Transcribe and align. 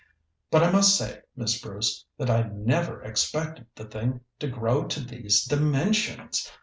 But 0.49 0.63
I 0.63 0.71
must 0.71 0.97
say, 0.97 1.21
Miss 1.35 1.61
Bruce, 1.61 2.07
that 2.17 2.27
I 2.27 2.47
never 2.49 3.03
expected 3.03 3.67
the 3.75 3.85
thing 3.85 4.21
to 4.39 4.47
grow 4.47 4.87
to 4.87 4.99
these 4.99 5.43
dimensions. 5.45 6.51